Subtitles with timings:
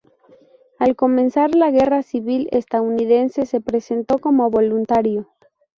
[0.79, 5.27] Al comenzar la Guerra Civil Estadounidense se presentó como voluntario.